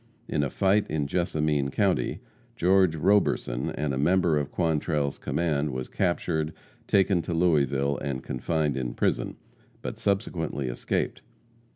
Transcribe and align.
In 0.27 0.41
a 0.41 0.49
fight 0.49 0.87
in 0.89 1.05
Jessamine 1.05 1.69
county, 1.69 2.21
George 2.55 2.95
Roberson 2.95 3.69
and 3.69 3.93
a 3.93 3.99
member 3.99 4.39
of 4.39 4.49
Quantrell's 4.49 5.19
command, 5.19 5.69
was 5.69 5.89
captured, 5.89 6.53
taken 6.87 7.21
to 7.21 7.35
Louisville, 7.35 7.99
and 7.99 8.23
confined 8.23 8.75
in 8.77 8.95
prison, 8.95 9.35
but 9.83 9.99
subsequently 9.99 10.69
escaped. 10.69 11.21